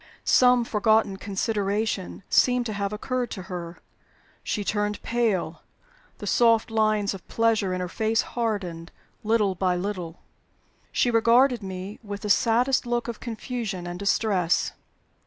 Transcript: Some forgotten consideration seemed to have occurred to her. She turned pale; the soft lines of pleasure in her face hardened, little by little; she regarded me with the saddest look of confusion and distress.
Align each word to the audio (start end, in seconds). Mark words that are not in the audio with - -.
Some 0.25 0.65
forgotten 0.65 1.17
consideration 1.17 2.23
seemed 2.27 2.65
to 2.65 2.73
have 2.73 2.91
occurred 2.91 3.29
to 3.29 3.43
her. 3.43 3.77
She 4.43 4.63
turned 4.63 4.99
pale; 5.03 5.61
the 6.17 6.25
soft 6.25 6.71
lines 6.71 7.13
of 7.13 7.27
pleasure 7.27 7.71
in 7.71 7.81
her 7.81 7.87
face 7.87 8.23
hardened, 8.23 8.91
little 9.23 9.53
by 9.53 9.75
little; 9.75 10.23
she 10.91 11.11
regarded 11.11 11.61
me 11.61 11.99
with 12.01 12.21
the 12.21 12.31
saddest 12.31 12.87
look 12.87 13.07
of 13.07 13.19
confusion 13.19 13.85
and 13.85 13.99
distress. 13.99 14.71